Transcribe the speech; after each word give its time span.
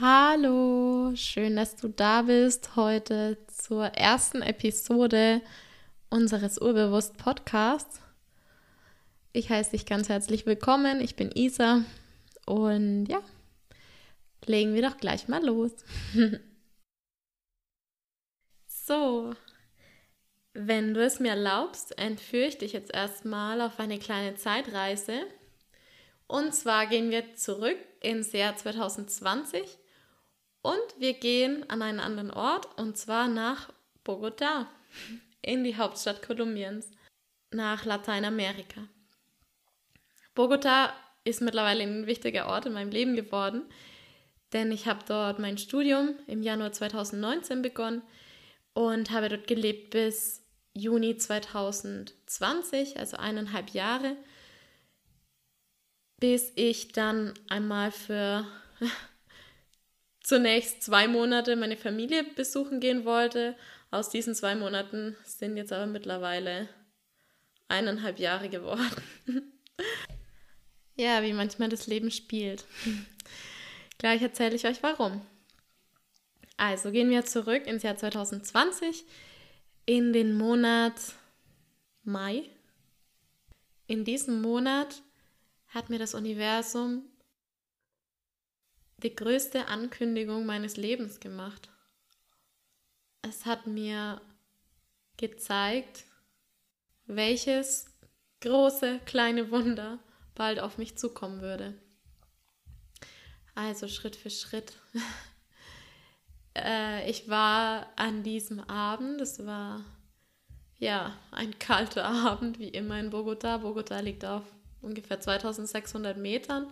Hallo, 0.00 1.12
schön, 1.14 1.56
dass 1.56 1.74
du 1.74 1.88
da 1.88 2.22
bist 2.22 2.76
heute 2.76 3.38
zur 3.46 3.86
ersten 3.86 4.42
Episode 4.42 5.40
unseres 6.10 6.60
Urbewusst 6.60 7.16
Podcasts. 7.16 8.02
Ich 9.32 9.48
heiße 9.48 9.70
dich 9.70 9.86
ganz 9.86 10.10
herzlich 10.10 10.44
willkommen. 10.44 11.00
Ich 11.00 11.16
bin 11.16 11.30
Isa 11.34 11.82
und 12.44 13.06
ja, 13.06 13.22
legen 14.44 14.74
wir 14.74 14.82
doch 14.82 14.98
gleich 14.98 15.28
mal 15.28 15.42
los. 15.42 15.72
so, 18.66 19.32
wenn 20.52 20.92
du 20.92 21.02
es 21.02 21.20
mir 21.20 21.30
erlaubst, 21.30 21.98
entführe 21.98 22.48
ich 22.48 22.58
dich 22.58 22.74
jetzt 22.74 22.92
erstmal 22.92 23.62
auf 23.62 23.80
eine 23.80 23.98
kleine 23.98 24.34
Zeitreise. 24.34 25.22
Und 26.30 26.54
zwar 26.54 26.86
gehen 26.86 27.10
wir 27.10 27.34
zurück 27.34 27.76
ins 28.00 28.30
Jahr 28.30 28.54
2020 28.54 29.62
und 30.62 30.78
wir 30.96 31.14
gehen 31.14 31.68
an 31.68 31.82
einen 31.82 31.98
anderen 31.98 32.30
Ort 32.30 32.68
und 32.78 32.96
zwar 32.96 33.26
nach 33.26 33.72
Bogotá, 34.04 34.66
in 35.42 35.64
die 35.64 35.76
Hauptstadt 35.76 36.22
Kolumbiens, 36.22 36.88
nach 37.50 37.84
Lateinamerika. 37.84 38.82
Bogotá 40.36 40.92
ist 41.24 41.42
mittlerweile 41.42 41.82
ein 41.82 42.06
wichtiger 42.06 42.46
Ort 42.46 42.66
in 42.66 42.74
meinem 42.74 42.92
Leben 42.92 43.16
geworden, 43.16 43.64
denn 44.52 44.70
ich 44.70 44.86
habe 44.86 45.00
dort 45.08 45.40
mein 45.40 45.58
Studium 45.58 46.14
im 46.28 46.44
Januar 46.44 46.70
2019 46.70 47.60
begonnen 47.60 48.02
und 48.72 49.10
habe 49.10 49.30
dort 49.30 49.48
gelebt 49.48 49.90
bis 49.90 50.44
Juni 50.74 51.16
2020, 51.16 53.00
also 53.00 53.16
eineinhalb 53.16 53.70
Jahre, 53.70 54.16
bis 56.20 56.52
ich 56.54 56.92
dann 56.92 57.34
einmal 57.48 57.90
für 57.90 58.46
zunächst 60.22 60.82
zwei 60.82 61.08
Monate 61.08 61.56
meine 61.56 61.76
Familie 61.76 62.22
besuchen 62.22 62.78
gehen 62.78 63.04
wollte. 63.04 63.56
Aus 63.90 64.10
diesen 64.10 64.34
zwei 64.34 64.54
Monaten 64.54 65.16
sind 65.24 65.56
jetzt 65.56 65.72
aber 65.72 65.86
mittlerweile 65.86 66.68
eineinhalb 67.68 68.18
Jahre 68.18 68.48
geworden. 68.48 69.02
ja, 70.96 71.22
wie 71.22 71.32
manchmal 71.32 71.70
das 71.70 71.86
Leben 71.86 72.10
spielt. 72.10 72.64
Gleich 73.98 74.22
erzähle 74.22 74.54
ich 74.54 74.66
euch 74.66 74.82
warum. 74.82 75.22
Also 76.56 76.90
gehen 76.90 77.10
wir 77.10 77.24
zurück 77.24 77.66
ins 77.66 77.82
Jahr 77.82 77.96
2020 77.96 79.04
in 79.86 80.12
den 80.12 80.36
Monat 80.36 80.94
Mai. 82.02 82.50
In 83.86 84.04
diesem 84.04 84.42
Monat 84.42 85.02
hat 85.70 85.88
mir 85.88 85.98
das 85.98 86.14
Universum 86.14 87.04
die 88.98 89.14
größte 89.14 89.68
Ankündigung 89.68 90.44
meines 90.44 90.76
Lebens 90.76 91.20
gemacht. 91.20 91.70
Es 93.22 93.46
hat 93.46 93.66
mir 93.66 94.20
gezeigt, 95.16 96.04
welches 97.06 97.86
große 98.40 99.00
kleine 99.04 99.50
Wunder 99.50 99.98
bald 100.34 100.60
auf 100.60 100.78
mich 100.78 100.96
zukommen 100.96 101.40
würde. 101.40 101.74
Also 103.54 103.88
Schritt 103.88 104.16
für 104.16 104.30
Schritt. 104.30 104.74
äh, 106.56 107.08
ich 107.10 107.28
war 107.28 107.86
an 107.96 108.22
diesem 108.22 108.60
Abend, 108.60 109.20
es 109.20 109.44
war 109.44 109.84
ja 110.78 111.16
ein 111.30 111.58
kalter 111.58 112.04
Abend, 112.28 112.58
wie 112.58 112.68
immer 112.68 112.98
in 112.98 113.10
Bogota. 113.10 113.58
Bogota 113.58 114.00
liegt 114.00 114.24
auf 114.24 114.44
ungefähr 114.82 115.20
2600 115.20 116.16
Metern 116.16 116.66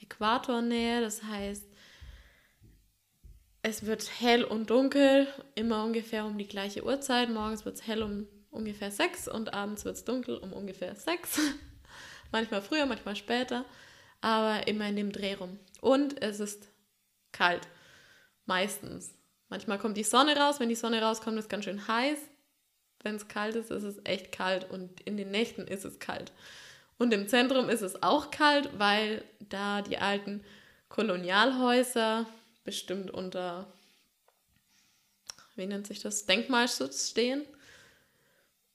Äquatornähe. 0.00 1.00
Das 1.00 1.22
heißt, 1.22 1.64
es 3.62 3.86
wird 3.86 4.20
hell 4.20 4.44
und 4.44 4.70
dunkel, 4.70 5.26
immer 5.54 5.84
ungefähr 5.84 6.24
um 6.24 6.38
die 6.38 6.46
gleiche 6.46 6.84
Uhrzeit. 6.84 7.30
Morgens 7.30 7.64
wird 7.64 7.76
es 7.76 7.86
hell 7.86 8.02
um 8.02 8.26
ungefähr 8.50 8.90
sechs 8.90 9.28
und 9.28 9.52
abends 9.52 9.84
wird 9.84 9.96
es 9.96 10.04
dunkel 10.04 10.36
um 10.36 10.52
ungefähr 10.52 10.94
sechs. 10.94 11.38
manchmal 12.32 12.62
früher, 12.62 12.86
manchmal 12.86 13.16
später, 13.16 13.64
aber 14.20 14.66
immer 14.66 14.88
in 14.88 14.96
dem 14.96 15.12
Dreh 15.12 15.34
rum. 15.34 15.58
Und 15.80 16.22
es 16.22 16.40
ist 16.40 16.68
kalt. 17.32 17.68
Meistens. 18.46 19.12
Manchmal 19.48 19.78
kommt 19.78 19.96
die 19.96 20.04
Sonne 20.04 20.36
raus. 20.36 20.60
Wenn 20.60 20.68
die 20.68 20.74
Sonne 20.74 21.02
rauskommt, 21.02 21.38
ist 21.38 21.44
es 21.44 21.48
ganz 21.48 21.64
schön 21.64 21.86
heiß. 21.86 22.18
Wenn 23.02 23.16
es 23.16 23.28
kalt 23.28 23.54
ist, 23.56 23.70
ist 23.70 23.82
es 23.82 24.00
echt 24.04 24.32
kalt. 24.32 24.70
Und 24.70 25.00
in 25.02 25.16
den 25.16 25.30
Nächten 25.30 25.66
ist 25.66 25.84
es 25.84 25.98
kalt. 25.98 26.32
Und 26.98 27.12
im 27.12 27.28
Zentrum 27.28 27.68
ist 27.68 27.82
es 27.82 28.02
auch 28.02 28.30
kalt, 28.30 28.78
weil 28.78 29.24
da 29.38 29.82
die 29.82 29.98
alten 29.98 30.42
Kolonialhäuser 30.88 32.26
bestimmt 32.64 33.10
unter, 33.10 33.66
wie 35.56 35.66
nennt 35.66 35.86
sich 35.86 36.00
das, 36.00 36.26
Denkmalschutz 36.26 37.10
stehen. 37.10 37.44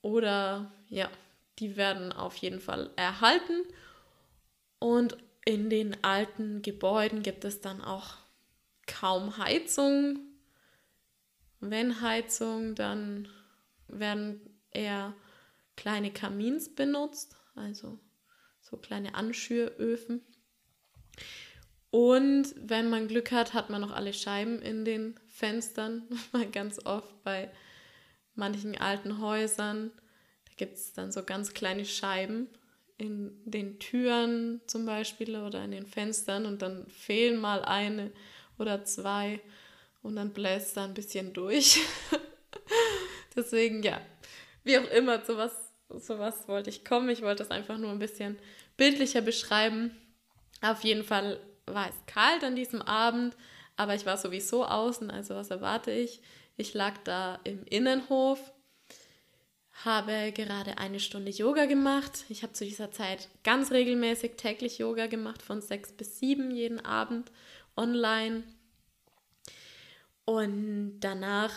Oder 0.02 0.70
ja, 0.88 1.10
die 1.58 1.76
werden 1.76 2.12
auf 2.12 2.36
jeden 2.36 2.60
Fall 2.60 2.90
erhalten. 2.96 3.62
Und 4.78 5.16
in 5.44 5.70
den 5.70 6.02
alten 6.04 6.62
Gebäuden 6.62 7.22
gibt 7.22 7.44
es 7.44 7.60
dann 7.60 7.80
auch 7.80 8.14
kaum 8.86 9.36
Heizung. 9.36 10.20
Wenn 11.60 12.00
Heizung, 12.00 12.74
dann 12.74 13.28
werden 13.88 14.40
eher 14.70 15.14
kleine 15.76 16.12
Kamins 16.12 16.74
benutzt, 16.74 17.36
also 17.54 17.98
so 18.62 18.76
kleine 18.76 19.14
Anschüröfen. 19.14 20.22
Und 21.90 22.54
wenn 22.56 22.88
man 22.88 23.06
Glück 23.06 23.32
hat, 23.32 23.52
hat 23.52 23.68
man 23.68 23.82
noch 23.82 23.90
alle 23.90 24.14
Scheiben 24.14 24.62
in 24.62 24.86
den 24.86 25.20
Fenstern. 25.26 26.04
Ganz 26.52 26.86
oft 26.86 27.22
bei 27.22 27.50
manchen 28.34 28.78
alten 28.78 29.20
Häusern. 29.20 29.92
Da 30.46 30.52
gibt 30.56 30.78
es 30.78 30.94
dann 30.94 31.12
so 31.12 31.22
ganz 31.22 31.52
kleine 31.52 31.84
Scheiben 31.84 32.48
in 32.96 33.32
den 33.44 33.78
Türen 33.78 34.62
zum 34.66 34.86
Beispiel 34.86 35.36
oder 35.36 35.62
in 35.64 35.70
den 35.70 35.86
Fenstern 35.86 36.46
und 36.46 36.62
dann 36.62 36.86
fehlen 36.88 37.38
mal 37.38 37.62
eine 37.64 38.12
oder 38.58 38.84
zwei 38.84 39.40
und 40.02 40.16
dann 40.16 40.32
bläst 40.32 40.76
da 40.76 40.84
ein 40.84 40.94
bisschen 40.94 41.32
durch. 41.32 41.80
Deswegen, 43.36 43.82
ja, 43.82 44.00
wie 44.64 44.78
auch 44.78 44.90
immer, 44.90 45.24
sowas, 45.24 45.52
sowas 45.98 46.48
wollte 46.48 46.70
ich 46.70 46.84
kommen. 46.84 47.08
Ich 47.08 47.22
wollte 47.22 47.42
das 47.42 47.50
einfach 47.50 47.78
nur 47.78 47.90
ein 47.90 47.98
bisschen 47.98 48.38
bildlicher 48.76 49.20
beschreiben. 49.20 49.96
Auf 50.60 50.84
jeden 50.84 51.04
Fall 51.04 51.40
war 51.66 51.88
es 51.88 51.96
kalt 52.06 52.44
an 52.44 52.56
diesem 52.56 52.82
Abend, 52.82 53.36
aber 53.76 53.94
ich 53.94 54.06
war 54.06 54.16
sowieso 54.16 54.64
außen, 54.64 55.10
also 55.10 55.34
was 55.34 55.50
erwarte 55.50 55.90
ich? 55.90 56.20
Ich 56.56 56.74
lag 56.74 56.98
da 57.04 57.40
im 57.44 57.64
Innenhof, 57.64 58.52
habe 59.84 60.32
gerade 60.32 60.78
eine 60.78 61.00
Stunde 61.00 61.30
Yoga 61.30 61.64
gemacht. 61.64 62.24
Ich 62.28 62.42
habe 62.42 62.52
zu 62.52 62.64
dieser 62.64 62.90
Zeit 62.92 63.28
ganz 63.42 63.72
regelmäßig 63.72 64.32
täglich 64.36 64.78
Yoga 64.78 65.06
gemacht, 65.06 65.42
von 65.42 65.62
sechs 65.62 65.92
bis 65.92 66.18
sieben 66.18 66.50
jeden 66.50 66.84
Abend 66.84 67.32
online. 67.76 68.44
Und 70.24 71.00
danach 71.00 71.52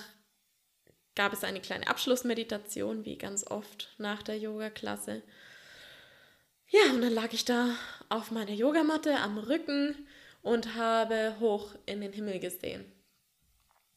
gab 1.16 1.34
es 1.34 1.44
eine 1.44 1.62
kleine 1.62 1.88
Abschlussmeditation, 1.88 3.06
wie 3.06 3.18
ganz 3.18 3.46
oft 3.48 3.94
nach 3.98 4.22
der 4.22 4.38
Yoga-Klasse. 4.38 5.24
Ja, 6.68 6.92
und 6.94 7.02
dann 7.02 7.14
lag 7.14 7.32
ich 7.32 7.46
da 7.46 7.76
auf 8.10 8.32
meiner 8.32 8.52
Yogamatte 8.52 9.18
am 9.20 9.38
Rücken 9.38 10.08
und 10.42 10.76
habe 10.76 11.38
hoch 11.40 11.74
in 11.86 12.02
den 12.02 12.14
Himmel 12.14 12.40
gesehen. 12.40 12.86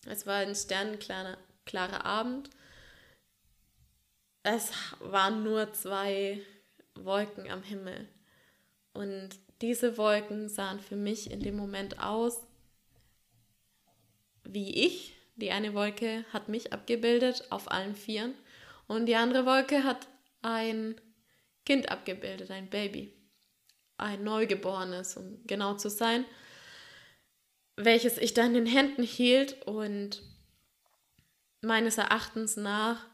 Es 0.07 0.27
war 0.27 0.37
ein 0.37 0.55
sternenklarer 0.55 1.37
klarer 1.69 2.05
Abend. 2.05 2.51
Es 4.43 4.73
waren 5.01 5.45
nur 5.45 5.73
zwei 5.75 6.41
Wolken 6.95 7.51
am 7.51 7.63
Himmel. 7.63 8.09
Und 8.95 9.31
diese 9.61 9.99
Wolken 9.99 10.49
sahen 10.49 10.81
für 10.81 10.97
mich 10.97 11.31
in 11.31 11.41
dem 11.41 11.57
Moment 11.57 12.01
aus 12.01 12.41
wie 14.45 14.87
ich. 14.87 15.18
Die 15.39 15.53
eine 15.53 15.73
Wolke 15.73 16.25
hat 16.33 16.49
mich 16.49 16.73
abgebildet 16.73 17.45
auf 17.51 17.71
allen 17.71 17.95
Vieren 17.95 18.35
und 18.89 19.07
die 19.07 19.15
andere 19.15 19.47
Wolke 19.47 19.85
hat 19.85 20.09
ein 20.43 21.01
Kind 21.65 21.91
abgebildet, 21.91 22.51
ein 22.51 22.69
Baby, 22.69 23.13
ein 23.99 24.25
Neugeborenes, 24.25 25.17
um 25.17 25.41
genau 25.47 25.75
zu 25.75 25.91
sein, 25.91 26.25
welches 27.77 28.19
ich 28.19 28.35
dann 28.35 28.57
in 28.57 28.65
den 28.65 28.67
Händen 28.67 29.05
hielt 29.05 29.63
und 29.65 30.23
meines 31.61 31.99
Erachtens 31.99 32.57
nach 32.57 33.07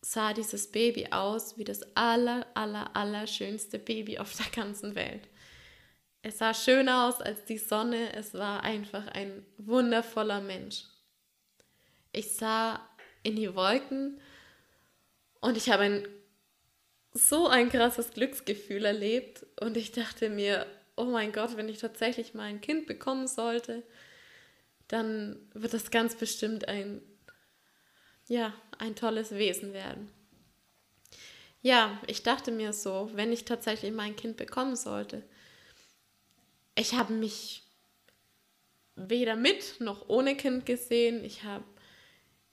sah 0.00 0.32
dieses 0.32 0.72
Baby 0.72 1.08
aus 1.12 1.56
wie 1.58 1.64
das 1.64 1.82
aller, 1.96 2.44
aller, 2.54 2.96
aller 2.96 3.28
schönste 3.28 3.78
Baby 3.78 4.18
auf 4.18 4.36
der 4.36 4.50
ganzen 4.50 4.96
Welt. 4.96 5.28
Es 6.22 6.38
sah 6.38 6.54
schöner 6.54 7.08
aus 7.08 7.20
als 7.20 7.44
die 7.46 7.58
Sonne, 7.58 8.12
es 8.14 8.34
war 8.34 8.62
einfach 8.62 9.08
ein 9.08 9.44
wundervoller 9.58 10.40
Mensch. 10.40 10.84
Ich 12.12 12.36
sah 12.36 12.80
in 13.24 13.34
die 13.34 13.54
Wolken 13.54 14.20
und 15.40 15.56
ich 15.56 15.70
habe 15.70 15.82
ein 15.82 16.08
so 17.14 17.46
ein 17.46 17.68
krasses 17.68 18.10
Glücksgefühl 18.10 18.84
erlebt 18.84 19.44
und 19.60 19.76
ich 19.76 19.92
dachte 19.92 20.30
mir, 20.30 20.66
oh 20.96 21.04
mein 21.04 21.32
Gott, 21.32 21.56
wenn 21.56 21.68
ich 21.68 21.78
tatsächlich 21.78 22.32
mal 22.34 22.44
ein 22.44 22.60
Kind 22.60 22.86
bekommen 22.86 23.26
sollte, 23.26 23.82
dann 24.88 25.36
wird 25.52 25.74
das 25.74 25.90
ganz 25.90 26.14
bestimmt 26.14 26.68
ein, 26.68 27.02
ja, 28.28 28.54
ein 28.78 28.94
tolles 28.94 29.32
Wesen 29.32 29.72
werden. 29.72 30.10
Ja, 31.60 32.00
ich 32.06 32.22
dachte 32.22 32.50
mir 32.50 32.72
so, 32.72 33.10
wenn 33.12 33.32
ich 33.32 33.44
tatsächlich 33.44 33.92
mal 33.92 34.04
ein 34.04 34.16
Kind 34.16 34.36
bekommen 34.36 34.76
sollte, 34.76 35.22
ich 36.74 36.94
habe 36.94 37.12
mich 37.12 37.62
weder 38.96 39.36
mit 39.36 39.80
noch 39.80 40.08
ohne 40.08 40.36
Kind 40.36 40.66
gesehen. 40.66 41.24
Ich 41.24 41.44
habe 41.44 41.64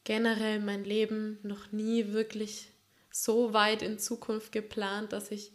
generell 0.04 0.60
mein 0.60 0.84
Leben 0.84 1.40
noch 1.44 1.72
nie 1.72 2.12
wirklich 2.14 2.70
so 3.12 3.54
weit 3.54 3.82
in 3.82 4.00
Zukunft 4.00 4.52
geplant, 4.52 5.14
dass 5.14 5.32
ich 5.32 5.52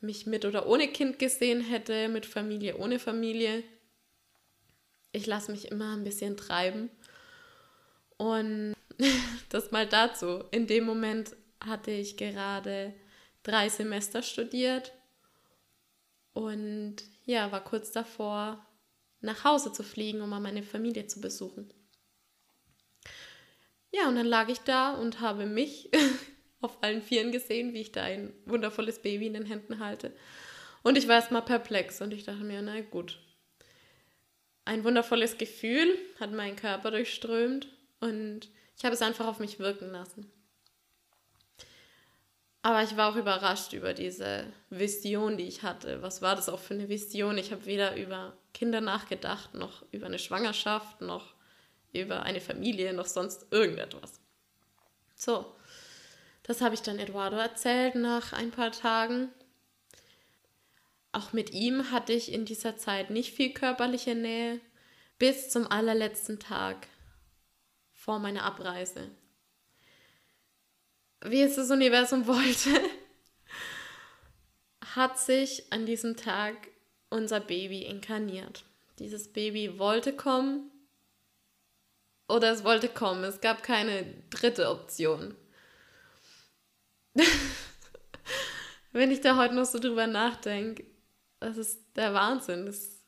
mich 0.00 0.26
mit 0.26 0.44
oder 0.44 0.66
ohne 0.66 0.88
Kind 0.88 1.18
gesehen 1.18 1.60
hätte, 1.60 2.08
mit 2.08 2.26
Familie, 2.26 2.76
ohne 2.76 2.98
Familie. 2.98 3.62
Ich 5.12 5.26
lasse 5.26 5.52
mich 5.52 5.70
immer 5.70 5.94
ein 5.94 6.04
bisschen 6.04 6.36
treiben. 6.36 6.90
Und 8.16 8.74
das 9.48 9.70
mal 9.70 9.86
dazu. 9.86 10.44
In 10.50 10.66
dem 10.66 10.84
Moment 10.84 11.36
hatte 11.60 11.92
ich 11.92 12.16
gerade 12.16 12.92
drei 13.42 13.68
Semester 13.68 14.22
studiert 14.22 14.92
und 16.32 16.96
ja, 17.24 17.52
war 17.52 17.62
kurz 17.62 17.92
davor, 17.92 18.64
nach 19.20 19.44
Hause 19.44 19.72
zu 19.72 19.82
fliegen, 19.82 20.20
um 20.20 20.30
mal 20.30 20.40
meine 20.40 20.62
Familie 20.62 21.06
zu 21.06 21.20
besuchen. 21.20 21.72
Ja, 23.92 24.08
und 24.08 24.16
dann 24.16 24.26
lag 24.26 24.48
ich 24.48 24.60
da 24.60 24.94
und 24.94 25.20
habe 25.20 25.46
mich 25.46 25.90
auf 26.60 26.82
allen 26.82 27.02
Vieren 27.02 27.30
gesehen, 27.30 27.74
wie 27.74 27.82
ich 27.82 27.92
da 27.92 28.02
ein 28.02 28.32
wundervolles 28.46 29.00
Baby 29.00 29.26
in 29.26 29.34
den 29.34 29.46
Händen 29.46 29.78
halte. 29.78 30.12
Und 30.82 30.98
ich 30.98 31.06
war 31.08 31.16
erstmal 31.16 31.42
perplex 31.42 32.00
und 32.00 32.12
ich 32.12 32.24
dachte 32.24 32.42
mir, 32.42 32.62
na 32.62 32.80
gut. 32.80 33.18
Ein 34.64 34.84
wundervolles 34.84 35.38
Gefühl 35.38 35.98
hat 36.18 36.32
meinen 36.32 36.56
Körper 36.56 36.90
durchströmt 36.90 37.68
und 38.00 38.48
ich 38.76 38.84
habe 38.84 38.94
es 38.94 39.02
einfach 39.02 39.26
auf 39.26 39.38
mich 39.38 39.58
wirken 39.58 39.90
lassen. 39.90 40.30
Aber 42.62 42.82
ich 42.84 42.96
war 42.96 43.12
auch 43.12 43.16
überrascht 43.16 43.72
über 43.72 43.92
diese 43.92 44.46
Vision, 44.70 45.36
die 45.36 45.48
ich 45.48 45.64
hatte. 45.64 46.00
Was 46.00 46.22
war 46.22 46.36
das 46.36 46.48
auch 46.48 46.60
für 46.60 46.74
eine 46.74 46.88
Vision? 46.88 47.36
Ich 47.36 47.50
habe 47.50 47.66
weder 47.66 47.96
über 47.96 48.36
Kinder 48.54 48.80
nachgedacht, 48.80 49.54
noch 49.54 49.84
über 49.90 50.06
eine 50.06 50.20
Schwangerschaft, 50.20 51.00
noch 51.00 51.34
über 51.92 52.22
eine 52.22 52.40
Familie, 52.40 52.92
noch 52.92 53.06
sonst 53.06 53.46
irgendetwas. 53.50 54.20
So, 55.16 55.44
das 56.44 56.60
habe 56.60 56.74
ich 56.74 56.82
dann 56.82 57.00
Eduardo 57.00 57.36
erzählt 57.36 57.96
nach 57.96 58.32
ein 58.32 58.52
paar 58.52 58.70
Tagen. 58.70 59.28
Auch 61.10 61.32
mit 61.32 61.50
ihm 61.50 61.90
hatte 61.90 62.12
ich 62.12 62.32
in 62.32 62.44
dieser 62.44 62.76
Zeit 62.76 63.10
nicht 63.10 63.34
viel 63.34 63.52
körperliche 63.52 64.14
Nähe, 64.14 64.60
bis 65.18 65.50
zum 65.50 65.66
allerletzten 65.66 66.38
Tag 66.38 66.86
vor 67.92 68.18
meiner 68.18 68.44
Abreise. 68.44 69.10
Wie 71.24 71.42
es 71.42 71.56
das 71.56 71.70
Universum 71.70 72.26
wollte, 72.26 72.80
hat 74.94 75.18
sich 75.18 75.72
an 75.72 75.86
diesem 75.86 76.16
Tag 76.16 76.54
unser 77.10 77.40
Baby 77.40 77.82
inkarniert. 77.82 78.64
Dieses 78.98 79.32
Baby 79.32 79.78
wollte 79.78 80.12
kommen 80.12 80.70
oder 82.28 82.50
es 82.52 82.64
wollte 82.64 82.88
kommen. 82.88 83.24
Es 83.24 83.40
gab 83.40 83.62
keine 83.62 84.06
dritte 84.30 84.68
Option. 84.68 85.34
Wenn 88.92 89.10
ich 89.10 89.20
da 89.20 89.36
heute 89.36 89.54
noch 89.54 89.64
so 89.64 89.78
drüber 89.78 90.06
nachdenke, 90.06 90.84
das 91.40 91.56
ist 91.56 91.80
der 91.96 92.14
Wahnsinn. 92.14 92.66
Es, 92.66 93.02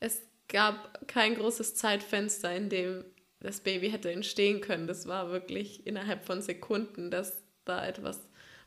es 0.00 0.22
gab 0.48 1.06
kein 1.08 1.34
großes 1.34 1.74
Zeitfenster, 1.74 2.54
in 2.54 2.68
dem 2.68 3.04
das 3.40 3.60
Baby 3.60 3.90
hätte 3.90 4.10
entstehen 4.10 4.60
können. 4.60 4.86
Das 4.86 5.06
war 5.06 5.30
wirklich 5.30 5.86
innerhalb 5.86 6.24
von 6.24 6.42
Sekunden, 6.42 7.10
dass 7.10 7.42
da 7.64 7.86
etwas 7.86 8.20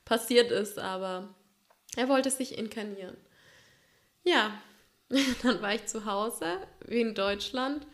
passiert 0.05 0.51
ist, 0.51 0.79
aber 0.79 1.35
er 1.95 2.09
wollte 2.09 2.29
sich 2.29 2.57
inkarnieren. 2.57 3.17
Ja, 4.23 4.61
dann 5.43 5.61
war 5.61 5.73
ich 5.73 5.85
zu 5.85 6.05
Hause, 6.05 6.57
wie 6.85 7.01
in 7.01 7.15
Deutschland. 7.15 7.87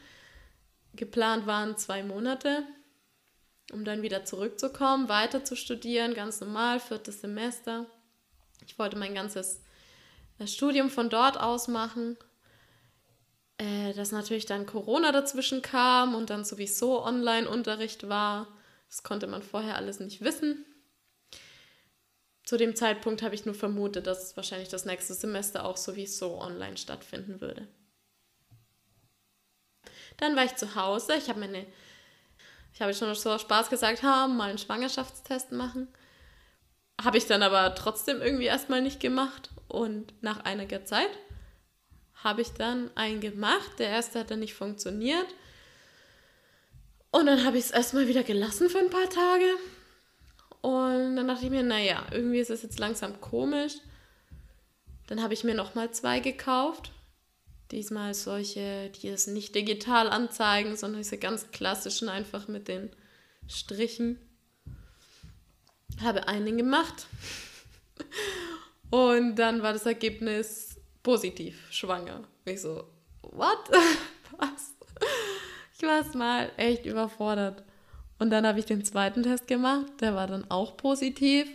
Geplant 0.93 1.45
waren 1.45 1.77
zwei 1.77 2.03
Monate 2.03 2.63
um 3.71 3.83
dann 3.83 4.01
wieder 4.01 4.25
zurückzukommen, 4.25 5.09
weiter 5.09 5.43
zu 5.43 5.55
studieren, 5.55 6.13
ganz 6.13 6.39
normal, 6.39 6.79
viertes 6.79 7.21
Semester. 7.21 7.85
Ich 8.65 8.77
wollte 8.77 8.97
mein 8.97 9.15
ganzes 9.15 9.61
äh, 10.39 10.47
Studium 10.47 10.89
von 10.89 11.09
dort 11.09 11.39
aus 11.39 11.67
machen. 11.67 12.17
Äh, 13.57 13.93
dass 13.93 14.11
natürlich 14.11 14.45
dann 14.45 14.65
Corona 14.65 15.11
dazwischen 15.11 15.61
kam 15.61 16.13
und 16.15 16.29
dann 16.29 16.43
sowieso 16.43 17.03
Online-Unterricht 17.03 18.09
war. 18.09 18.47
Das 18.89 19.03
konnte 19.03 19.27
man 19.27 19.43
vorher 19.43 19.75
alles 19.75 19.99
nicht 19.99 20.21
wissen. 20.21 20.65
Zu 22.43 22.57
dem 22.57 22.75
Zeitpunkt 22.75 23.21
habe 23.21 23.33
ich 23.33 23.45
nur 23.45 23.55
vermutet, 23.55 24.07
dass 24.07 24.35
wahrscheinlich 24.35 24.69
das 24.69 24.85
nächste 24.85 25.13
Semester 25.13 25.65
auch 25.65 25.77
sowieso 25.77 26.39
online 26.39 26.77
stattfinden 26.77 27.41
würde. 27.41 27.67
Dann 30.17 30.35
war 30.35 30.45
ich 30.45 30.55
zu 30.55 30.75
Hause. 30.75 31.15
Ich 31.15 31.29
habe 31.29 31.39
meine 31.39 31.65
ich 32.75 32.81
habe 32.81 32.93
schon 32.93 33.15
so 33.15 33.39
Spaß 33.39 33.69
gesagt, 33.69 34.03
ha, 34.03 34.27
mal 34.27 34.49
einen 34.49 34.57
Schwangerschaftstest 34.57 35.53
machen. 35.53 35.87
Habe 37.01 37.17
ich 37.17 37.25
dann 37.25 37.41
aber 37.41 37.73
trotzdem 37.73 38.21
irgendwie 38.21 38.45
erstmal 38.45 38.81
nicht 38.81 38.99
gemacht. 38.99 39.49
Und 39.69 40.13
nach 40.21 40.43
einiger 40.43 40.83
Zeit 40.83 41.09
habe 42.25 42.41
ich 42.41 42.51
dann 42.53 42.89
einen 42.95 43.21
gemacht. 43.21 43.71
Der 43.77 43.87
erste 43.87 44.19
hat 44.19 44.31
dann 44.31 44.39
nicht 44.39 44.55
funktioniert. 44.55 45.27
Und 47.11 47.27
dann 47.27 47.45
habe 47.45 47.59
ich 47.59 47.65
es 47.65 47.71
erstmal 47.71 48.07
wieder 48.07 48.23
gelassen 48.23 48.67
für 48.67 48.79
ein 48.79 48.89
paar 48.89 49.09
Tage. 49.09 49.45
Und 50.61 51.15
dann 51.15 51.27
dachte 51.27 51.45
ich 51.45 51.51
mir, 51.51 51.61
naja, 51.61 52.03
irgendwie 52.11 52.39
ist 52.39 52.49
es 52.49 52.63
jetzt 52.63 52.79
langsam 52.79 53.21
komisch. 53.21 53.75
Dann 55.05 55.21
habe 55.21 55.35
ich 55.35 55.43
mir 55.43 55.53
nochmal 55.53 55.91
zwei 55.91 56.19
gekauft. 56.19 56.91
Diesmal 57.69 58.15
solche, 58.15 58.89
die 58.89 59.09
es 59.09 59.27
nicht 59.27 59.53
digital 59.53 60.09
anzeigen, 60.09 60.75
sondern 60.75 61.01
diese 61.01 61.19
ganz 61.19 61.51
klassischen, 61.51 62.09
einfach 62.09 62.47
mit 62.47 62.67
den 62.67 62.89
Strichen. 63.47 64.19
Habe 66.01 66.27
einen 66.27 66.57
gemacht. 66.57 67.05
Und 68.89 69.35
dann 69.35 69.61
war 69.61 69.73
das 69.73 69.85
Ergebnis 69.85 70.74
positiv, 71.05 71.71
schwanger. 71.71 72.23
Ich 72.43 72.61
so, 72.61 72.83
what? 73.21 73.69
Was? 74.37 74.75
Ich 75.77 75.83
war 75.83 76.01
es 76.01 76.13
mal 76.15 76.51
echt 76.57 76.85
überfordert. 76.85 77.63
Und 78.17 78.31
dann 78.31 78.47
habe 78.47 78.59
ich 78.59 78.65
den 78.65 78.83
zweiten 78.83 79.23
Test 79.23 79.47
gemacht, 79.47 79.85
der 80.01 80.15
war 80.15 80.27
dann 80.27 80.49
auch 80.49 80.75
positiv. 80.77 81.47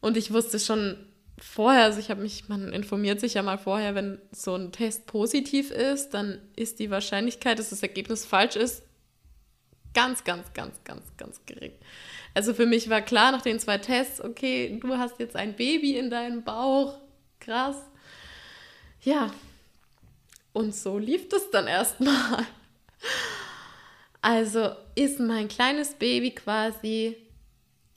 Und 0.00 0.16
ich 0.16 0.32
wusste 0.32 0.58
schon 0.60 0.96
vorher, 1.38 1.84
also 1.84 1.98
ich 1.98 2.10
habe 2.10 2.22
mich, 2.22 2.48
man 2.48 2.72
informiert 2.72 3.18
sich 3.18 3.34
ja 3.34 3.42
mal 3.42 3.58
vorher, 3.58 3.94
wenn 3.94 4.20
so 4.30 4.54
ein 4.54 4.72
Test 4.72 5.06
positiv 5.06 5.70
ist, 5.70 6.10
dann 6.10 6.40
ist 6.54 6.78
die 6.78 6.90
Wahrscheinlichkeit, 6.90 7.58
dass 7.58 7.70
das 7.70 7.82
Ergebnis 7.82 8.24
falsch 8.24 8.56
ist, 8.56 8.82
ganz, 9.94 10.22
ganz, 10.22 10.52
ganz, 10.52 10.84
ganz, 10.84 11.02
ganz 11.16 11.40
gering. 11.46 11.72
Also 12.34 12.54
für 12.54 12.66
mich 12.66 12.88
war 12.88 13.00
klar 13.00 13.32
nach 13.32 13.42
den 13.42 13.58
zwei 13.58 13.78
Tests, 13.78 14.20
okay, 14.22 14.78
du 14.80 14.96
hast 14.96 15.18
jetzt 15.18 15.34
ein 15.34 15.56
Baby 15.56 15.96
in 15.96 16.10
deinem 16.10 16.44
Bauch, 16.44 16.98
krass. 17.40 17.89
Ja, 19.02 19.30
und 20.52 20.74
so 20.74 20.98
lief 20.98 21.28
das 21.28 21.50
dann 21.50 21.66
erstmal. 21.66 22.46
Also 24.22 24.72
ist 24.94 25.18
mein 25.18 25.48
kleines 25.48 25.94
Baby 25.94 26.32
quasi 26.32 27.16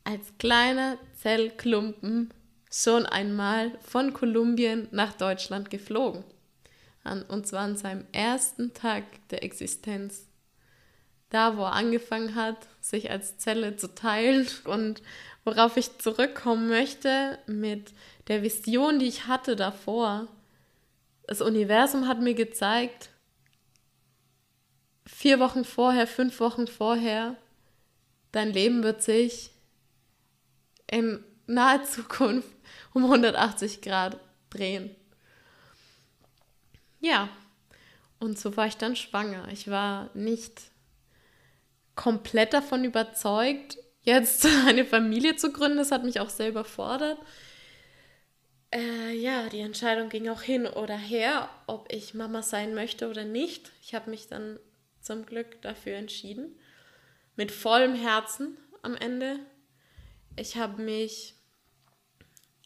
als 0.06 0.34
kleiner 0.38 0.98
Zellklumpen 1.22 2.34
schon 2.72 3.06
einmal 3.06 3.78
von 3.82 4.14
Kolumbien 4.14 4.88
nach 4.92 5.14
Deutschland 5.14 5.70
geflogen. 5.70 6.24
Und 7.28 7.46
zwar 7.48 7.64
an 7.64 7.76
seinem 7.76 8.06
ersten 8.14 8.74
Tag 8.74 9.04
der 9.30 9.44
Existenz. 9.44 10.28
Da, 11.30 11.58
wo 11.58 11.64
er 11.64 11.74
angefangen 11.74 12.36
hat, 12.36 12.68
sich 12.80 13.12
als 13.12 13.38
Zelle 13.38 13.76
zu 13.76 13.94
teilen 13.94 14.48
und 14.64 15.02
worauf 15.44 15.76
ich 15.76 15.98
zurückkommen 15.98 16.70
möchte 16.70 17.38
mit 17.48 17.92
der 18.30 18.44
Vision, 18.44 19.00
die 19.00 19.08
ich 19.08 19.28
hatte 19.28 19.56
davor. 19.56 20.28
Das 21.28 21.42
Universum 21.42 22.08
hat 22.08 22.20
mir 22.20 22.34
gezeigt, 22.34 23.10
vier 25.06 25.40
Wochen 25.40 25.64
vorher, 25.64 26.08
fünf 26.08 26.40
Wochen 26.40 26.68
vorher, 26.68 27.36
dein 28.32 28.52
Leben 28.52 28.84
wird 28.84 29.02
sich 29.02 29.52
in 30.90 31.24
naher 31.48 31.84
Zukunft 31.84 32.50
um 32.94 33.06
180 33.06 33.82
Grad 33.82 34.20
drehen. 34.50 34.96
Ja, 37.00 37.30
und 38.20 38.40
so 38.40 38.56
war 38.56 38.68
ich 38.68 38.78
dann 38.78 38.96
schwanger. 38.96 39.48
Ich 39.52 39.70
war 39.70 40.10
nicht 40.14 40.62
komplett 41.96 42.54
davon 42.54 42.86
überzeugt, 42.86 43.78
jetzt 44.02 44.46
eine 44.68 44.86
Familie 44.86 45.36
zu 45.36 45.52
gründen. 45.52 45.78
Das 45.78 45.92
hat 45.92 46.04
mich 46.04 46.20
auch 46.20 46.30
sehr 46.30 46.50
überfordert. 46.50 47.18
Äh, 48.74 49.14
ja, 49.14 49.50
die 49.50 49.60
Entscheidung 49.60 50.10
ging 50.10 50.28
auch 50.30 50.42
hin 50.42 50.66
oder 50.66 50.98
her, 50.98 51.50
ob 51.68 51.92
ich 51.92 52.14
Mama 52.14 52.42
sein 52.42 52.74
möchte 52.74 53.10
oder 53.10 53.24
nicht. 53.24 53.72
Ich 53.82 53.94
habe 53.94 54.10
mich 54.10 54.28
dann 54.28 54.60
zum 55.00 55.26
Glück 55.26 55.62
dafür 55.62 55.96
entschieden. 55.96 56.58
Mit 57.36 57.52
vollem 57.52 57.94
Herzen 57.96 58.58
am 58.82 58.96
Ende. 58.96 59.40
Ich 60.36 60.58
habe 60.58 60.82
mich 60.82 61.36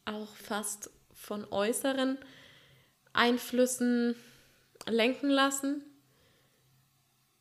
auch 0.06 0.34
fast 0.36 0.90
von 1.14 1.46
äußeren 1.52 2.18
Einflüssen 3.12 4.16
lenken 4.88 5.30
lassen. 5.30 5.84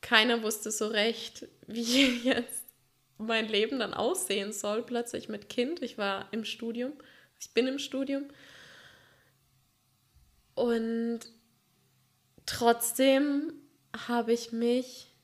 Keiner 0.00 0.42
wusste 0.42 0.70
so 0.70 0.88
recht, 0.88 1.46
wie 1.68 2.18
jetzt 2.22 2.64
mein 3.18 3.48
Leben 3.48 3.78
dann 3.78 3.94
aussehen 3.94 4.52
soll, 4.52 4.82
plötzlich 4.82 5.28
mit 5.28 5.48
Kind. 5.48 5.82
Ich 5.82 5.98
war 5.98 6.28
im 6.32 6.44
Studium, 6.44 6.92
ich 7.38 7.50
bin 7.50 7.68
im 7.68 7.78
Studium. 7.78 8.24
Und 10.56 11.20
trotzdem 12.46 13.52
habe 14.08 14.32
ich 14.32 14.52
mich, 14.52 15.14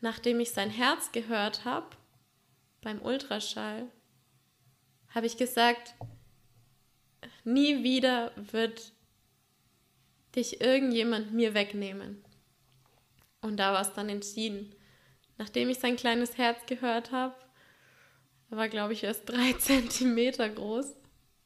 nachdem 0.00 0.40
ich 0.40 0.50
sein 0.50 0.70
Herz 0.70 1.12
gehört 1.12 1.64
habe, 1.64 1.96
beim 2.82 3.00
Ultraschall, 3.00 3.88
habe 5.14 5.26
ich 5.26 5.36
gesagt, 5.36 5.94
nie 7.44 7.84
wieder 7.84 8.32
wird 8.36 8.92
dich 10.34 10.60
irgendjemand 10.60 11.32
mir 11.32 11.54
wegnehmen. 11.54 12.24
Und 13.40 13.56
da 13.56 13.72
war 13.72 13.82
es 13.82 13.94
dann 13.94 14.08
entschieden. 14.08 14.74
Nachdem 15.38 15.68
ich 15.68 15.78
sein 15.78 15.96
kleines 15.96 16.36
Herz 16.38 16.66
gehört 16.66 17.12
habe, 17.12 17.34
war, 18.48 18.68
glaube 18.68 18.94
ich, 18.94 19.04
erst 19.04 19.28
drei 19.28 19.52
Zentimeter 19.58 20.48
groß. 20.48 20.96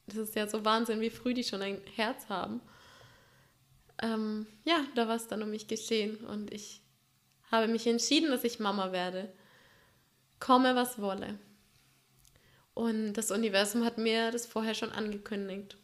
Das 0.07 0.17
ist 0.17 0.35
ja 0.35 0.47
so 0.47 0.65
Wahnsinn, 0.65 1.01
wie 1.01 1.11
früh 1.11 1.35
die 1.35 1.45
schon 1.45 1.63
ein 1.63 1.81
Herz 1.95 2.29
haben. 2.29 2.61
Ähm, 4.03 4.47
ja, 4.65 4.85
da 4.95 5.09
war 5.09 5.17
es 5.17 5.29
dann 5.29 5.43
um 5.43 5.51
mich 5.51 5.67
geschehen 5.67 6.17
und 6.25 6.53
ich 6.53 6.83
habe 7.51 7.69
mich 7.69 7.87
entschieden, 7.87 8.31
dass 8.31 8.45
ich 8.45 8.59
Mama 8.59 8.93
werde. 8.93 9.33
Komme, 10.41 10.75
was 10.75 11.01
wolle. 11.01 11.39
Und 12.75 13.15
das 13.15 13.31
Universum 13.31 13.85
hat 13.85 13.99
mir 13.99 14.31
das 14.31 14.47
vorher 14.47 14.75
schon 14.75 14.91
angekündigt. 14.91 15.77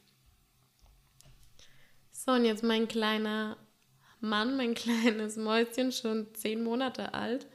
So, 2.10 2.32
und 2.32 2.44
jetzt 2.44 2.64
mein 2.64 2.88
kleiner 2.88 3.56
Mann, 4.20 4.56
mein 4.56 4.74
kleines 4.74 5.36
Mäuschen, 5.36 5.92
schon 5.92 6.34
zehn 6.34 6.62
Monate 6.62 7.14
alt. 7.14 7.46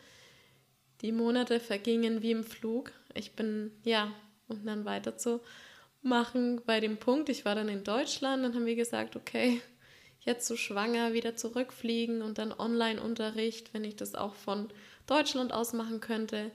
Die 1.01 1.11
Monate 1.11 1.59
vergingen 1.59 2.21
wie 2.21 2.31
im 2.31 2.43
Flug. 2.43 2.91
Ich 3.13 3.35
bin, 3.35 3.71
ja, 3.83 4.13
und 4.47 4.65
dann 4.65 4.85
weiter 4.85 5.17
zu 5.17 5.41
machen 6.05 6.61
bei 6.65 6.79
dem 6.79 6.97
Punkt, 6.97 7.29
ich 7.29 7.45
war 7.45 7.55
dann 7.55 7.69
in 7.69 7.83
Deutschland, 7.83 8.43
dann 8.43 8.55
haben 8.55 8.65
wir 8.65 8.75
gesagt, 8.75 9.15
okay, 9.15 9.61
jetzt 10.21 10.47
so 10.47 10.55
schwanger 10.55 11.13
wieder 11.13 11.35
zurückfliegen 11.35 12.21
und 12.21 12.37
dann 12.37 12.51
Online-Unterricht, 12.51 13.73
wenn 13.73 13.83
ich 13.83 13.95
das 13.95 14.15
auch 14.15 14.33
von 14.33 14.69
Deutschland 15.07 15.53
aus 15.53 15.73
machen 15.73 15.99
könnte. 15.99 16.51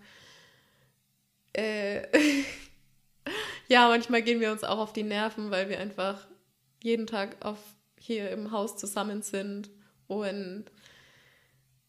Äh 1.55 2.07
ja, 3.69 3.89
manchmal 3.89 4.23
gehen 4.23 4.41
wir 4.41 4.53
uns 4.53 4.65
auch 4.65 4.79
auf 4.79 4.93
die 4.93 5.03
Nerven, 5.03 5.51
weil 5.51 5.69
wir 5.69 5.79
einfach 5.81 6.27
jeden 6.83 7.07
Tag 7.07 7.45
auf, 7.45 7.59
hier 7.99 8.31
im 8.31 8.51
Haus 8.51 8.77
zusammen 8.77 9.23
sind 9.23 9.71
und 10.09 10.65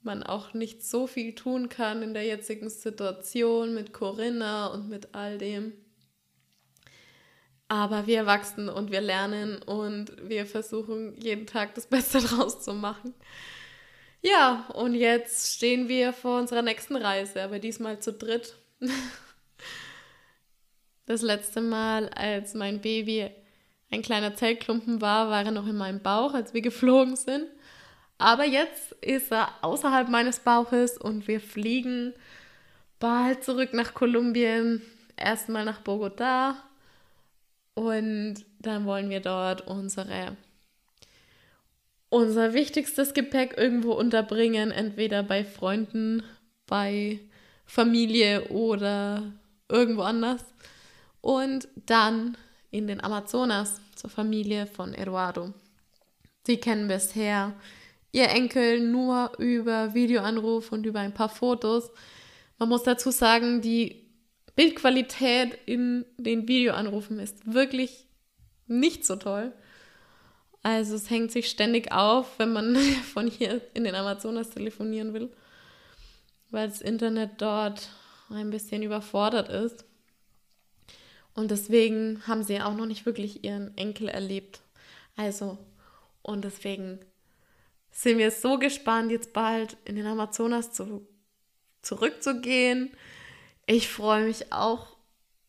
man 0.01 0.23
auch 0.23 0.53
nicht 0.53 0.83
so 0.83 1.07
viel 1.07 1.35
tun 1.35 1.69
kann 1.69 2.03
in 2.03 2.13
der 2.13 2.23
jetzigen 2.23 2.69
Situation 2.69 3.73
mit 3.73 3.91
Corinna 3.91 4.67
und 4.67 4.89
mit 4.89 5.13
all 5.13 5.37
dem. 5.37 5.73
Aber 7.67 8.07
wir 8.07 8.25
wachsen 8.25 8.69
und 8.69 8.91
wir 8.91 9.01
lernen 9.01 9.61
und 9.61 10.11
wir 10.27 10.45
versuchen 10.45 11.15
jeden 11.21 11.45
Tag 11.45 11.75
das 11.75 11.87
Beste 11.87 12.19
draus 12.21 12.61
zu 12.61 12.73
machen. 12.73 13.13
Ja, 14.21 14.67
und 14.73 14.95
jetzt 14.95 15.55
stehen 15.55 15.87
wir 15.87 16.11
vor 16.11 16.39
unserer 16.39 16.61
nächsten 16.61 16.95
Reise, 16.95 17.41
aber 17.41 17.59
diesmal 17.59 17.99
zu 17.99 18.13
dritt. 18.13 18.55
Das 21.05 21.23
letzte 21.23 21.59
Mal, 21.59 22.09
als 22.09 22.53
mein 22.53 22.81
Baby 22.81 23.31
ein 23.89 24.03
kleiner 24.03 24.35
Zellklumpen 24.35 25.01
war, 25.01 25.31
war 25.31 25.43
er 25.43 25.49
noch 25.49 25.65
in 25.65 25.75
meinem 25.75 26.03
Bauch, 26.03 26.35
als 26.35 26.53
wir 26.53 26.61
geflogen 26.61 27.15
sind. 27.15 27.47
Aber 28.19 28.45
jetzt 28.45 28.91
ist 29.01 29.31
er 29.31 29.49
außerhalb 29.61 30.09
meines 30.09 30.39
Bauches 30.39 30.97
und 30.97 31.27
wir 31.27 31.39
fliegen 31.39 32.13
bald 32.99 33.45
zurück 33.45 33.73
nach 33.73 33.93
Kolumbien, 33.93 34.81
erstmal 35.15 35.63
nach 35.63 35.81
Bogotá 35.81 36.55
und 37.75 38.45
dann 38.59 38.85
wollen 38.85 39.09
wir 39.09 39.21
dort 39.21 39.65
unsere 39.65 40.35
unser 42.09 42.53
wichtigstes 42.53 43.13
Gepäck 43.13 43.55
irgendwo 43.57 43.93
unterbringen, 43.93 44.71
entweder 44.71 45.23
bei 45.23 45.45
Freunden, 45.45 46.23
bei 46.67 47.19
Familie 47.65 48.49
oder 48.49 49.31
irgendwo 49.69 50.01
anders 50.01 50.43
und 51.21 51.69
dann 51.85 52.35
in 52.71 52.87
den 52.87 53.01
Amazonas 53.01 53.79
zur 53.95 54.09
Familie 54.09 54.65
von 54.67 54.93
Eduardo. 54.93 55.53
Sie 56.45 56.57
kennen 56.57 56.87
bisher 56.87 57.53
ihr 58.11 58.29
Enkel 58.29 58.81
nur 58.81 59.31
über 59.37 59.93
Videoanruf 59.93 60.71
und 60.71 60.85
über 60.85 60.99
ein 60.99 61.13
paar 61.13 61.29
Fotos. 61.29 61.91
Man 62.57 62.69
muss 62.69 62.83
dazu 62.83 63.11
sagen, 63.11 63.61
die 63.61 64.09
Bildqualität 64.55 65.57
in 65.65 66.05
den 66.17 66.47
Videoanrufen 66.47 67.19
ist 67.19 67.53
wirklich 67.53 68.07
nicht 68.67 69.05
so 69.05 69.15
toll. 69.15 69.53
Also 70.63 70.95
es 70.95 71.09
hängt 71.09 71.31
sich 71.31 71.49
ständig 71.49 71.91
auf, 71.91 72.37
wenn 72.37 72.51
man 72.51 72.75
von 73.13 73.27
hier 73.27 73.61
in 73.73 73.83
den 73.83 73.95
Amazonas 73.95 74.49
telefonieren 74.49 75.13
will, 75.13 75.31
weil 76.49 76.67
das 76.67 76.81
Internet 76.81 77.31
dort 77.37 77.89
ein 78.29 78.49
bisschen 78.49 78.83
überfordert 78.83 79.49
ist. 79.49 79.85
Und 81.33 81.51
deswegen 81.51 82.21
haben 82.27 82.43
sie 82.43 82.59
auch 82.59 82.75
noch 82.75 82.85
nicht 82.85 83.05
wirklich 83.05 83.45
ihren 83.45 83.77
Enkel 83.77 84.09
erlebt. 84.09 84.59
Also, 85.15 85.57
und 86.21 86.43
deswegen 86.43 86.99
sind 87.91 88.17
wir 88.17 88.31
so 88.31 88.57
gespannt, 88.57 89.11
jetzt 89.11 89.33
bald 89.33 89.77
in 89.85 89.95
den 89.95 90.05
Amazonas 90.05 90.71
zu, 90.71 91.07
zurückzugehen. 91.81 92.91
Ich 93.65 93.89
freue 93.89 94.25
mich 94.25 94.51
auch 94.53 94.97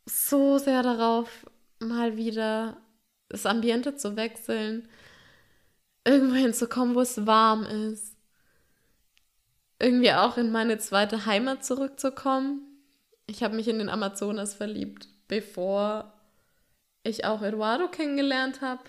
so 0.07 0.59
sehr 0.59 0.83
darauf, 0.83 1.47
mal 1.79 2.17
wieder 2.17 2.77
das 3.29 3.47
Ambiente 3.47 3.97
zu 3.97 4.17
wechseln, 4.17 4.89
irgendwo 6.05 6.35
hinzukommen, 6.35 6.95
wo 6.95 7.01
es 7.01 7.27
warm 7.27 7.65
ist, 7.65 8.17
irgendwie 9.79 10.13
auch 10.13 10.37
in 10.37 10.51
meine 10.51 10.79
zweite 10.79 11.27
Heimat 11.27 11.65
zurückzukommen. 11.65 12.63
Ich 13.27 13.43
habe 13.43 13.55
mich 13.55 13.69
in 13.69 13.79
den 13.79 13.89
Amazonas 13.89 14.55
verliebt 14.55 15.09
bevor 15.31 16.13
ich 17.05 17.25
auch 17.25 17.41
Eduardo 17.41 17.89
kennengelernt 17.89 18.61
habe. 18.61 18.83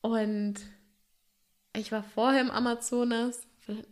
Und 0.00 0.54
ich 1.78 1.92
war 1.92 2.02
vorher 2.02 2.40
im 2.40 2.50
Amazonas, 2.50 3.42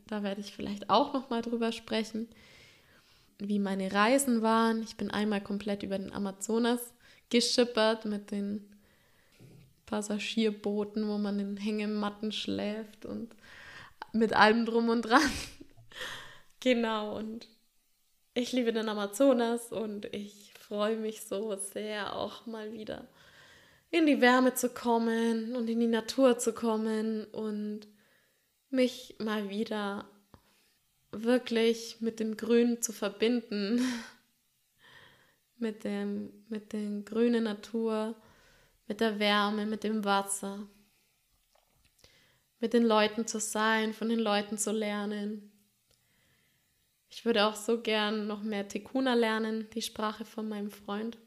da 0.07 0.23
werde 0.23 0.41
ich 0.41 0.55
vielleicht 0.55 0.91
auch 0.91 1.13
noch 1.13 1.31
mal 1.31 1.43
drüber 1.43 1.73
sprechen, 1.73 2.29
wie 3.39 3.59
meine 3.59 3.93
Reisen 3.93 4.43
waren. 4.43 4.83
Ich 4.83 4.97
bin 4.97 5.11
einmal 5.11 5.43
komplett 5.43 5.83
über 5.83 5.99
den 5.99 6.13
Amazonas 6.13 6.93
geschippert 7.31 8.05
mit 8.05 8.31
den 8.31 8.65
Passagierbooten, 9.87 11.09
wo 11.09 11.19
man 11.19 11.39
in 11.39 11.57
Hängematten 11.57 12.33
schläft 12.33 13.05
und 13.05 13.35
mit 14.13 14.33
allem 14.35 14.67
drum 14.67 14.89
und 14.89 15.03
dran. 15.03 15.21
genau, 16.61 17.17
und 17.17 17.49
ich 18.35 18.53
liebe 18.53 18.73
den 18.73 18.89
Amazonas 18.89 19.73
und 19.73 20.07
ich 20.07 20.53
freue 20.59 20.97
mich 20.97 21.23
so 21.23 21.55
sehr, 21.57 22.17
auch 22.17 22.47
mal 22.47 22.73
wieder 22.73 23.07
in 23.91 24.07
die 24.07 24.21
Wärme 24.21 24.55
zu 24.55 24.69
kommen 24.69 25.55
und 25.55 25.69
in 25.69 25.81
die 25.81 25.87
Natur 25.87 26.39
zu 26.39 26.53
kommen 26.53 27.25
und 27.27 27.87
mich 28.71 29.17
mal 29.19 29.49
wieder 29.49 30.09
wirklich 31.13 32.01
mit 32.01 32.21
dem 32.21 32.37
Grün 32.37 32.83
zu 32.83 32.93
verbinden, 32.93 33.81
mit, 35.59 35.85
dem, 35.85 36.33
mit 36.49 36.73
der 36.73 37.01
grünen 37.03 37.45
Natur, 37.45 38.15
mit 38.87 39.01
der 39.01 39.19
Wärme, 39.19 39.67
mit 39.67 39.85
dem 39.85 40.05
Wasser, 40.05 40.67
mit 42.61 42.73
den 42.73 42.85
Leuten 42.85 43.27
zu 43.27 43.41
sein, 43.41 43.95
von 43.95 44.09
den 44.09 44.19
Leuten 44.19 44.59
zu 44.59 44.73
lernen. 44.73 45.53
Ich 47.09 47.25
würde 47.25 47.47
auch 47.47 47.57
so 47.57 47.81
gern 47.81 48.27
noch 48.27 48.43
mehr 48.43 48.69
Tekuna 48.69 49.15
lernen, 49.15 49.69
die 49.75 49.83
Sprache 49.83 50.25
von 50.25 50.49
meinem 50.49 50.71
Freund. 50.71 51.19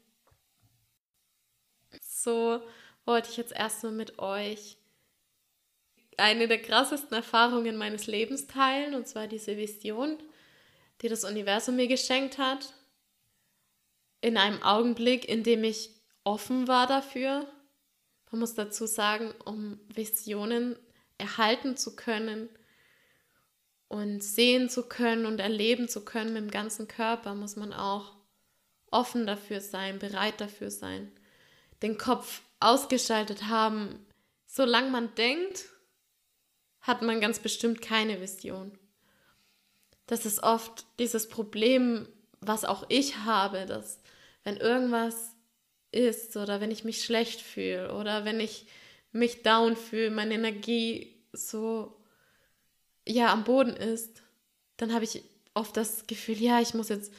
So 2.22 2.62
wollte 3.06 3.30
ich 3.30 3.36
jetzt 3.36 3.52
erstmal 3.52 3.92
mit 3.92 4.18
euch 4.18 4.76
eine 6.18 6.48
der 6.48 6.60
krassesten 6.60 7.16
Erfahrungen 7.16 7.76
meines 7.76 8.06
Lebens 8.06 8.46
teilen, 8.46 8.94
und 8.94 9.08
zwar 9.08 9.26
diese 9.26 9.56
Vision, 9.56 10.18
die 11.00 11.08
das 11.08 11.24
Universum 11.24 11.76
mir 11.76 11.88
geschenkt 11.88 12.36
hat, 12.36 12.74
in 14.20 14.36
einem 14.36 14.62
Augenblick, 14.62 15.26
in 15.26 15.42
dem 15.42 15.64
ich 15.64 15.94
offen 16.24 16.68
war 16.68 16.86
dafür. 16.86 17.46
Man 18.30 18.40
muss 18.40 18.54
dazu 18.54 18.86
sagen, 18.86 19.32
um 19.46 19.80
Visionen 19.88 20.76
erhalten 21.16 21.78
zu 21.78 21.96
können 21.96 22.50
und 23.88 24.22
sehen 24.22 24.68
zu 24.68 24.86
können 24.88 25.24
und 25.24 25.40
erleben 25.40 25.88
zu 25.88 26.04
können 26.04 26.34
mit 26.34 26.42
dem 26.42 26.50
ganzen 26.50 26.86
Körper, 26.86 27.34
muss 27.34 27.56
man 27.56 27.72
auch 27.72 28.12
offen 28.90 29.26
dafür 29.26 29.62
sein, 29.62 29.98
bereit 29.98 30.40
dafür 30.40 30.70
sein, 30.70 31.10
den 31.82 31.98
Kopf 31.98 32.42
ausgeschaltet 32.60 33.46
haben. 33.46 34.06
Solange 34.46 34.90
man 34.90 35.14
denkt, 35.14 35.66
hat 36.80 37.02
man 37.02 37.20
ganz 37.20 37.38
bestimmt 37.38 37.80
keine 37.80 38.20
Vision. 38.20 38.78
Das 40.06 40.26
ist 40.26 40.42
oft 40.42 40.86
dieses 40.98 41.28
Problem, 41.28 42.08
was 42.40 42.64
auch 42.64 42.84
ich 42.88 43.18
habe, 43.18 43.66
dass 43.66 44.00
wenn 44.44 44.56
irgendwas 44.56 45.34
ist 45.92 46.36
oder 46.36 46.60
wenn 46.60 46.70
ich 46.70 46.84
mich 46.84 47.04
schlecht 47.04 47.40
fühle 47.40 47.94
oder 47.94 48.24
wenn 48.24 48.40
ich 48.40 48.66
mich 49.12 49.42
down 49.42 49.76
fühle, 49.76 50.10
meine 50.10 50.34
Energie 50.34 51.16
so 51.32 51.96
ja 53.06 53.32
am 53.32 53.44
Boden 53.44 53.76
ist, 53.76 54.22
dann 54.76 54.92
habe 54.94 55.04
ich 55.04 55.22
oft 55.54 55.76
das 55.76 56.06
Gefühl, 56.06 56.40
ja, 56.40 56.60
ich 56.60 56.74
muss 56.74 56.88
jetzt 56.88 57.12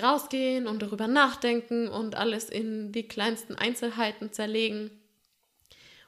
rausgehen 0.00 0.66
und 0.66 0.82
darüber 0.82 1.06
nachdenken 1.06 1.88
und 1.88 2.16
alles 2.16 2.48
in 2.48 2.92
die 2.92 3.06
kleinsten 3.06 3.54
Einzelheiten 3.54 4.32
zerlegen. 4.32 4.90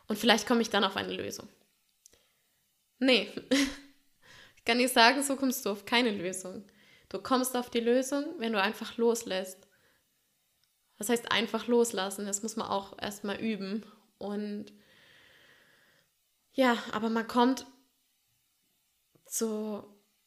Und 0.08 0.18
vielleicht 0.18 0.46
komme 0.46 0.62
ich 0.62 0.70
dann 0.70 0.84
auf 0.84 0.96
eine 0.96 1.14
Lösung. 1.14 1.48
Nee, 2.98 3.30
ich 4.56 4.64
kann 4.64 4.78
dir 4.78 4.88
sagen, 4.88 5.22
so 5.22 5.36
kommst 5.36 5.64
du 5.64 5.70
auf 5.70 5.84
keine 5.84 6.10
Lösung. 6.10 6.64
Du 7.08 7.18
kommst 7.18 7.56
auf 7.56 7.70
die 7.70 7.80
Lösung, 7.80 8.24
wenn 8.38 8.52
du 8.52 8.60
einfach 8.60 8.96
loslässt. 8.96 9.66
Das 10.98 11.08
heißt 11.08 11.30
einfach 11.30 11.66
loslassen, 11.66 12.26
das 12.26 12.42
muss 12.42 12.56
man 12.56 12.68
auch 12.68 13.00
erstmal 13.00 13.38
üben. 13.38 13.84
Und 14.18 14.72
ja, 16.52 16.76
aber 16.92 17.10
man 17.10 17.28
kommt 17.28 17.66
zu 19.26 19.84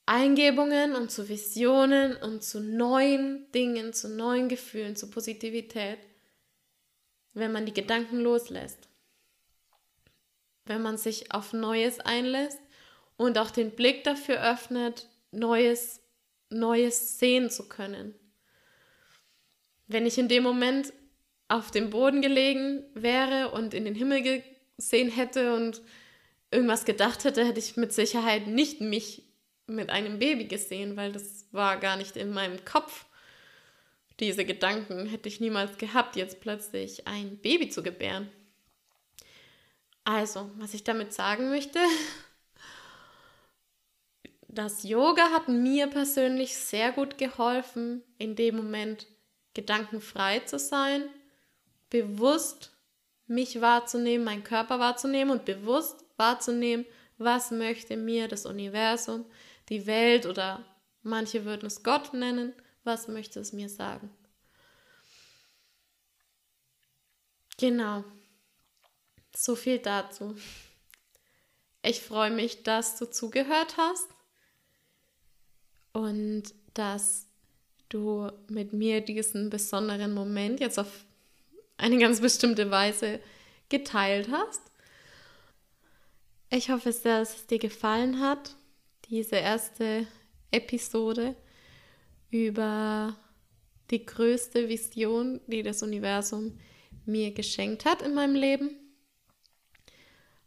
Eingebungen 0.09 0.95
und 0.95 1.11
zu 1.11 1.29
Visionen 1.29 2.15
und 2.15 2.43
zu 2.43 2.59
neuen 2.59 3.51
Dingen, 3.51 3.93
zu 3.93 4.09
neuen 4.09 4.49
Gefühlen, 4.49 4.95
zu 4.95 5.09
Positivität, 5.09 5.99
wenn 7.33 7.51
man 7.51 7.65
die 7.65 7.73
Gedanken 7.73 8.19
loslässt 8.19 8.89
wenn 10.69 10.81
man 10.83 10.97
sich 10.97 11.33
auf 11.33 11.51
Neues 11.51 11.99
einlässt 11.99 12.61
und 13.17 13.37
auch 13.37 13.51
den 13.51 13.71
Blick 13.71 14.05
dafür 14.05 14.41
öffnet, 14.41 15.09
Neues, 15.31 15.99
Neues 16.49 17.19
sehen 17.19 17.49
zu 17.49 17.67
können. 17.67 18.13
Wenn 19.87 20.05
ich 20.05 20.17
in 20.17 20.29
dem 20.29 20.43
Moment 20.43 20.93
auf 21.47 21.71
dem 21.71 21.89
Boden 21.89 22.21
gelegen 22.21 22.83
wäre 22.93 23.49
und 23.49 23.73
in 23.73 23.83
den 23.83 23.95
Himmel 23.95 24.43
gesehen 24.77 25.09
hätte 25.09 25.55
und 25.55 25.81
irgendwas 26.51 26.85
gedacht 26.85 27.23
hätte, 27.23 27.45
hätte 27.45 27.59
ich 27.59 27.75
mit 27.75 27.91
Sicherheit 27.91 28.45
nicht 28.45 28.79
mich 28.79 29.23
mit 29.69 29.89
einem 29.89 30.19
Baby 30.19 30.45
gesehen, 30.45 30.97
weil 30.97 31.11
das 31.11 31.45
war 31.51 31.77
gar 31.77 31.95
nicht 31.95 32.17
in 32.17 32.31
meinem 32.31 32.63
Kopf. 32.65 33.05
Diese 34.19 34.43
Gedanken 34.43 35.05
hätte 35.05 35.29
ich 35.29 35.39
niemals 35.39 35.77
gehabt, 35.77 36.15
jetzt 36.15 36.41
plötzlich 36.41 37.07
ein 37.07 37.37
Baby 37.37 37.69
zu 37.69 37.81
gebären. 37.83 38.29
Also, 40.03 40.49
was 40.57 40.73
ich 40.73 40.83
damit 40.83 41.13
sagen 41.13 41.49
möchte, 41.49 41.79
das 44.47 44.83
Yoga 44.83 45.31
hat 45.31 45.47
mir 45.47 45.87
persönlich 45.87 46.57
sehr 46.57 46.91
gut 46.91 47.17
geholfen, 47.17 48.03
in 48.17 48.35
dem 48.35 48.57
Moment 48.57 49.07
gedankenfrei 49.53 50.39
zu 50.39 50.59
sein, 50.59 51.03
bewusst 51.89 52.71
mich 53.27 53.61
wahrzunehmen, 53.61 54.25
meinen 54.25 54.43
Körper 54.43 54.79
wahrzunehmen 54.79 55.31
und 55.31 55.45
bewusst 55.45 56.03
wahrzunehmen, 56.17 56.85
was 57.17 57.51
möchte 57.51 57.95
mir 57.95 58.27
das 58.27 58.45
Universum, 58.45 59.25
die 59.69 59.85
Welt 59.85 60.25
oder 60.25 60.65
manche 61.03 61.45
würden 61.45 61.67
es 61.67 61.83
Gott 61.83 62.13
nennen, 62.13 62.53
was 62.83 63.07
möchte 63.07 63.39
es 63.39 63.53
mir 63.53 63.69
sagen. 63.69 64.09
Genau. 67.57 68.03
So 69.35 69.55
viel 69.55 69.79
dazu. 69.79 70.35
Ich 71.81 72.01
freue 72.01 72.31
mich, 72.31 72.63
dass 72.63 72.97
du 72.97 73.09
zugehört 73.09 73.77
hast 73.77 74.07
und 75.93 76.43
dass 76.73 77.27
du 77.89 78.31
mit 78.47 78.73
mir 78.73 79.01
diesen 79.01 79.49
besonderen 79.49 80.13
Moment 80.13 80.59
jetzt 80.59 80.79
auf 80.79 81.05
eine 81.77 81.97
ganz 81.97 82.21
bestimmte 82.21 82.69
Weise 82.71 83.19
geteilt 83.69 84.29
hast. 84.31 84.61
Ich 86.49 86.69
hoffe 86.69 86.91
sehr, 86.91 87.19
dass 87.19 87.35
es 87.35 87.47
dir 87.47 87.59
gefallen 87.59 88.19
hat, 88.19 88.55
diese 89.09 89.37
erste 89.37 90.05
Episode 90.51 91.35
über 92.29 93.15
die 93.89 94.05
größte 94.05 94.69
Vision, 94.69 95.41
die 95.47 95.63
das 95.63 95.81
Universum 95.81 96.57
mir 97.05 97.33
geschenkt 97.33 97.85
hat 97.85 98.01
in 98.01 98.13
meinem 98.13 98.35
Leben. 98.35 98.71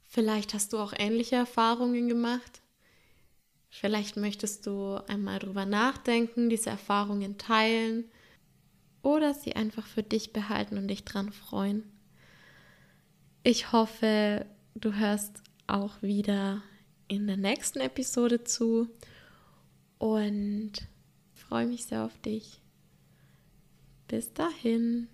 Vielleicht 0.05 0.55
hast 0.55 0.73
du 0.73 0.79
auch 0.79 0.93
ähnliche 0.97 1.37
Erfahrungen 1.37 2.09
gemacht. 2.09 2.61
Vielleicht 3.69 4.17
möchtest 4.17 4.67
du 4.67 4.97
einmal 5.09 5.39
drüber 5.39 5.65
nachdenken, 5.65 6.51
diese 6.51 6.71
Erfahrungen 6.71 7.39
teilen 7.39 8.05
oder 9.03 9.35
sie 9.35 9.57
einfach 9.57 9.87
für 9.87 10.03
dich 10.03 10.33
behalten 10.33 10.77
und 10.77 10.89
dich 10.89 11.05
dran 11.05 11.33
freuen. 11.33 11.91
Ich 13.43 13.73
hoffe, 13.73 14.47
du 14.75 14.95
hörst 14.95 15.43
auch 15.67 16.01
wieder 16.03 16.63
in 17.13 17.27
der 17.27 17.37
nächsten 17.37 17.81
Episode 17.81 18.43
zu 18.43 18.89
und 19.99 20.73
freue 21.35 21.67
mich 21.67 21.85
sehr 21.85 22.05
auf 22.05 22.19
dich. 22.23 22.63
Bis 24.09 24.33
dahin. 24.33 25.09